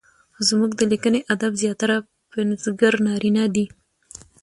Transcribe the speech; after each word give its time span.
زموږ 0.47 0.71
د 0.75 0.81
ليکني 0.91 1.19
ادب 1.33 1.51
زياتره 1.63 1.95
پنځګر 2.33 2.93
نارينه 3.07 3.43
دي؛ 3.55 3.65